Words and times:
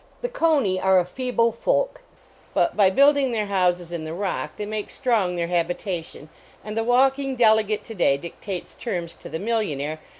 "The 0.23 0.29
coney 0.29 0.81
ar 0.81 0.97
e 0.97 1.01
a 1.01 1.05
feeble 1.05 1.51
folk," 1.51 2.01
but 2.55 2.75
by 2.75 2.89
building 2.89 3.31
their 3.31 3.45
houses 3.45 3.91
in 3.93 4.03
the 4.03 4.15
rock 4.15 4.53
they 4.57 4.65
make 4.65 4.89
strong 4.89 5.35
their 5.35 5.45
habitation, 5.45 6.27
and 6.65 6.75
the 6.75 6.83
walking 6.83 7.35
delegate 7.35 7.83
to 7.85 7.93
day 7.93 8.17
dictates 8.17 8.73
terms 8.73 9.13
to 9.17 9.29
the 9.29 9.37
millionaire 9.37 9.97
th. 9.97 10.03